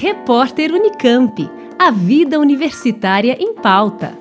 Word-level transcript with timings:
Repórter 0.00 0.70
Unicamp. 0.72 1.50
A 1.76 1.90
vida 1.90 2.38
universitária 2.38 3.36
em 3.36 3.52
pauta. 3.52 4.16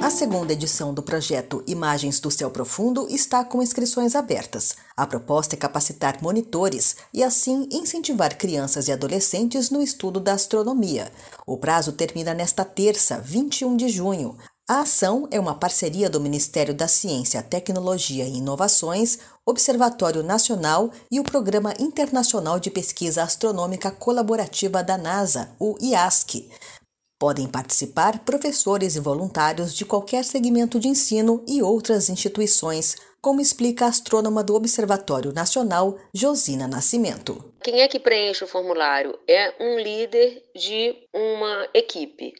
A 0.00 0.08
segunda 0.08 0.52
edição 0.52 0.94
do 0.94 1.02
projeto 1.02 1.64
Imagens 1.66 2.20
do 2.20 2.30
Céu 2.30 2.52
Profundo 2.52 3.08
está 3.10 3.44
com 3.44 3.60
inscrições 3.60 4.14
abertas. 4.14 4.76
A 4.96 5.04
proposta 5.04 5.56
é 5.56 5.58
capacitar 5.58 6.22
monitores 6.22 6.94
e, 7.12 7.24
assim, 7.24 7.68
incentivar 7.72 8.38
crianças 8.38 8.86
e 8.86 8.92
adolescentes 8.92 9.70
no 9.70 9.82
estudo 9.82 10.20
da 10.20 10.34
astronomia. 10.34 11.10
O 11.44 11.56
prazo 11.56 11.90
termina 11.90 12.32
nesta 12.32 12.64
terça, 12.64 13.18
21 13.18 13.76
de 13.76 13.88
junho. 13.88 14.36
A 14.68 14.82
ação 14.82 15.26
é 15.32 15.40
uma 15.40 15.58
parceria 15.58 16.08
do 16.08 16.20
Ministério 16.20 16.72
da 16.72 16.86
Ciência, 16.86 17.42
Tecnologia 17.42 18.24
e 18.24 18.36
Inovações, 18.36 19.18
Observatório 19.44 20.22
Nacional 20.22 20.90
e 21.10 21.18
o 21.18 21.24
Programa 21.24 21.74
Internacional 21.80 22.60
de 22.60 22.70
Pesquisa 22.70 23.24
Astronômica 23.24 23.90
Colaborativa 23.90 24.80
da 24.82 24.96
NASA, 24.96 25.54
o 25.58 25.76
IASC. 25.82 26.48
Podem 27.18 27.48
participar 27.48 28.20
professores 28.20 28.94
e 28.94 29.00
voluntários 29.00 29.74
de 29.74 29.84
qualquer 29.84 30.24
segmento 30.24 30.78
de 30.78 30.88
ensino 30.88 31.44
e 31.46 31.60
outras 31.60 32.08
instituições, 32.08 32.96
como 33.20 33.40
explica 33.40 33.84
a 33.84 33.88
astrônoma 33.88 34.44
do 34.44 34.54
Observatório 34.54 35.32
Nacional, 35.32 35.98
Josina 36.14 36.68
Nascimento. 36.68 37.52
Quem 37.62 37.80
é 37.80 37.88
que 37.88 37.98
preenche 37.98 38.44
o 38.44 38.48
formulário? 38.48 39.18
É 39.28 39.54
um 39.60 39.78
líder 39.78 40.42
de 40.54 40.96
uma 41.12 41.68
equipe. 41.74 42.32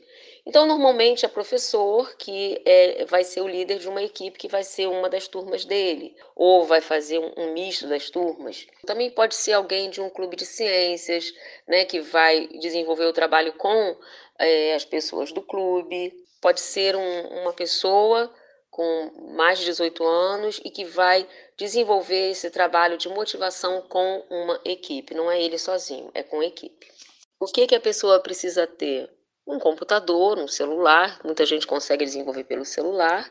Então, 0.44 0.66
normalmente 0.66 1.24
é 1.24 1.28
professor 1.28 2.16
que 2.16 2.60
é, 2.64 3.04
vai 3.04 3.22
ser 3.22 3.40
o 3.42 3.48
líder 3.48 3.78
de 3.78 3.88
uma 3.88 4.02
equipe 4.02 4.38
que 4.38 4.48
vai 4.48 4.64
ser 4.64 4.88
uma 4.88 5.08
das 5.08 5.28
turmas 5.28 5.64
dele, 5.64 6.16
ou 6.34 6.64
vai 6.64 6.80
fazer 6.80 7.20
um, 7.20 7.32
um 7.36 7.52
misto 7.52 7.86
das 7.86 8.10
turmas. 8.10 8.66
Também 8.84 9.08
pode 9.08 9.36
ser 9.36 9.52
alguém 9.52 9.88
de 9.88 10.00
um 10.00 10.10
clube 10.10 10.34
de 10.34 10.44
ciências, 10.44 11.32
né, 11.66 11.84
que 11.84 12.00
vai 12.00 12.48
desenvolver 12.58 13.06
o 13.06 13.12
trabalho 13.12 13.52
com 13.52 13.96
é, 14.36 14.74
as 14.74 14.84
pessoas 14.84 15.30
do 15.30 15.42
clube. 15.42 16.12
Pode 16.40 16.60
ser 16.60 16.96
um, 16.96 17.42
uma 17.42 17.52
pessoa 17.52 18.32
com 18.68 19.12
mais 19.36 19.60
de 19.60 19.66
18 19.66 20.02
anos 20.04 20.60
e 20.64 20.70
que 20.70 20.84
vai 20.84 21.28
desenvolver 21.56 22.30
esse 22.30 22.50
trabalho 22.50 22.96
de 22.96 23.08
motivação 23.08 23.82
com 23.82 24.24
uma 24.28 24.60
equipe. 24.64 25.14
Não 25.14 25.30
é 25.30 25.40
ele 25.40 25.58
sozinho, 25.58 26.10
é 26.14 26.22
com 26.24 26.42
equipe. 26.42 26.90
O 27.38 27.46
que, 27.46 27.66
que 27.66 27.74
a 27.76 27.80
pessoa 27.80 28.18
precisa 28.18 28.66
ter? 28.66 29.08
Um 29.46 29.58
computador, 29.58 30.38
um 30.38 30.48
celular, 30.48 31.20
muita 31.24 31.44
gente 31.44 31.66
consegue 31.66 32.04
desenvolver 32.04 32.44
pelo 32.44 32.64
celular 32.64 33.30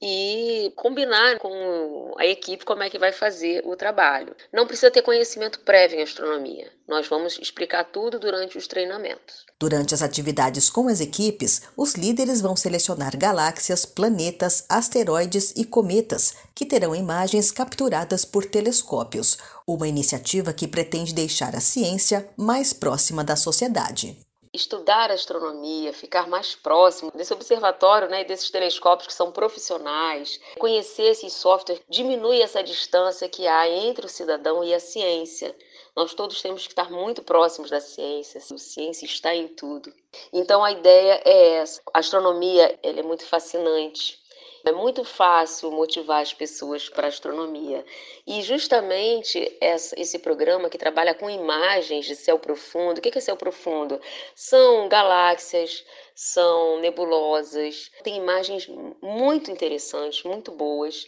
e 0.00 0.72
combinar 0.76 1.38
com 1.38 2.14
a 2.16 2.24
equipe 2.24 2.64
como 2.64 2.82
é 2.82 2.90
que 2.90 2.98
vai 2.98 3.10
fazer 3.12 3.62
o 3.66 3.74
trabalho. 3.74 4.34
Não 4.52 4.66
precisa 4.66 4.90
ter 4.90 5.02
conhecimento 5.02 5.60
prévio 5.60 5.98
em 5.98 6.02
astronomia. 6.02 6.70
Nós 6.86 7.08
vamos 7.08 7.36
explicar 7.38 7.84
tudo 7.84 8.18
durante 8.18 8.56
os 8.56 8.68
treinamentos. 8.68 9.44
Durante 9.58 9.94
as 9.94 10.02
atividades 10.02 10.70
com 10.70 10.86
as 10.86 11.00
equipes, 11.00 11.62
os 11.76 11.94
líderes 11.94 12.40
vão 12.40 12.54
selecionar 12.54 13.16
galáxias, 13.18 13.84
planetas, 13.84 14.64
asteroides 14.68 15.52
e 15.56 15.64
cometas, 15.64 16.34
que 16.54 16.64
terão 16.64 16.94
imagens 16.94 17.50
capturadas 17.50 18.24
por 18.24 18.44
telescópios, 18.44 19.36
uma 19.66 19.88
iniciativa 19.88 20.52
que 20.52 20.68
pretende 20.68 21.12
deixar 21.12 21.56
a 21.56 21.60
ciência 21.60 22.28
mais 22.36 22.72
próxima 22.72 23.24
da 23.24 23.34
sociedade 23.34 24.16
estudar 24.58 25.10
astronomia, 25.10 25.92
ficar 25.92 26.28
mais 26.28 26.54
próximo 26.54 27.10
desse 27.14 27.32
observatório 27.32 28.08
né, 28.08 28.22
e 28.22 28.24
desses 28.24 28.50
telescópios 28.50 29.06
que 29.06 29.14
são 29.14 29.32
profissionais, 29.32 30.40
conhecer 30.58 31.04
esses 31.04 31.32
softwares, 31.32 31.82
diminui 31.88 32.42
essa 32.42 32.62
distância 32.62 33.28
que 33.28 33.46
há 33.46 33.68
entre 33.68 34.06
o 34.06 34.08
cidadão 34.08 34.62
e 34.62 34.74
a 34.74 34.80
ciência. 34.80 35.56
Nós 35.96 36.14
todos 36.14 36.42
temos 36.42 36.62
que 36.62 36.72
estar 36.72 36.90
muito 36.90 37.22
próximos 37.22 37.70
da 37.70 37.80
ciência, 37.80 38.38
a 38.38 38.58
ciência 38.58 39.06
está 39.06 39.34
em 39.34 39.48
tudo. 39.48 39.92
Então 40.32 40.62
a 40.62 40.72
ideia 40.72 41.22
é 41.24 41.54
essa. 41.56 41.80
A 41.92 42.00
astronomia 42.00 42.78
ela 42.82 43.00
é 43.00 43.02
muito 43.02 43.24
fascinante. 43.24 44.18
É 44.64 44.72
muito 44.72 45.04
fácil 45.04 45.70
motivar 45.70 46.20
as 46.20 46.34
pessoas 46.34 46.88
para 46.88 47.06
a 47.06 47.08
astronomia. 47.08 47.84
E 48.26 48.42
justamente 48.42 49.56
esse 49.60 50.18
programa 50.18 50.68
que 50.68 50.76
trabalha 50.76 51.14
com 51.14 51.30
imagens 51.30 52.06
de 52.06 52.16
céu 52.16 52.38
profundo, 52.38 52.98
o 52.98 53.00
que 53.00 53.16
é 53.16 53.20
céu 53.20 53.36
profundo? 53.36 54.00
São 54.34 54.88
galáxias, 54.88 55.84
são 56.14 56.80
nebulosas, 56.80 57.90
tem 58.02 58.16
imagens 58.16 58.68
muito 59.00 59.50
interessantes, 59.50 60.24
muito 60.24 60.50
boas. 60.50 61.06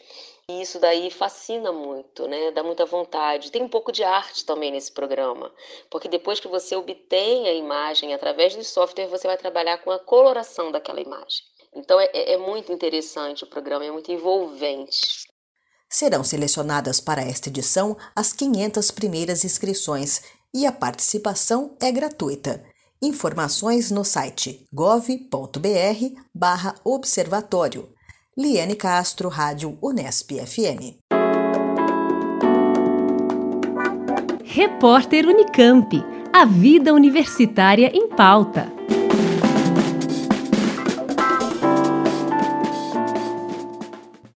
E 0.49 0.63
isso 0.63 0.79
daí 0.81 1.11
fascina 1.11 1.71
muito, 1.73 2.27
né? 2.27 2.51
Dá 2.53 2.63
muita 2.63 2.85
vontade. 2.85 3.51
Tem 3.53 3.63
um 3.63 3.69
pouco 3.69 3.93
de 3.93 4.03
arte 4.03 4.45
também 4.45 4.71
nesse 4.73 4.93
programa, 4.93 5.53
porque 5.89 6.09
depois 6.09 6.41
que 6.41 6.49
você 6.49 6.75
obtém 6.77 7.49
a 7.49 7.53
imagem 7.53 8.15
através 8.15 8.55
do 8.57 8.65
software, 8.65 9.07
você 9.07 9.27
vai 9.27 9.37
trabalhar 9.37 9.79
com 9.79 9.91
a 9.91 9.99
coloração 9.99 10.73
daquela 10.73 11.01
imagem. 11.01 11.50
Então 11.75 12.01
é, 12.01 12.07
é, 12.13 12.33
é 12.35 12.39
muito 12.39 12.73
interessante 12.73 13.45
o 13.45 13.47
programa, 13.47 13.85
é 13.85 13.91
muito 13.91 14.11
envolvente. 14.11 15.29
Serão 15.89 16.23
selecionadas 16.23 17.01
para 17.01 17.23
esta 17.23 17.49
edição 17.49 17.97
as 18.15 18.33
500 18.33 18.91
primeiras 18.91 19.45
inscrições 19.45 20.23
e 20.55 20.67
a 20.67 20.73
participação 20.73 21.77
é 21.81 21.91
gratuita. 21.91 22.65
Informações 23.03 23.91
no 23.91 24.05
site 24.05 24.67
gov.br 24.73 25.59
observatório. 26.85 27.89
Liane 28.37 28.77
Castro, 28.77 29.29
Rádio 29.29 29.77
Unesp 29.83 30.33
FM. 30.33 31.01
Repórter 34.45 35.27
Unicamp. 35.27 36.05
A 36.33 36.45
vida 36.45 36.95
universitária 36.95 37.91
em 37.95 38.09
pauta. 38.09 38.80